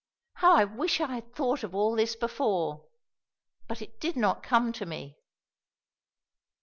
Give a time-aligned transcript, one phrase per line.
[0.33, 2.87] How I wish I had thought of all this before.
[3.67, 5.19] But it did not come to me."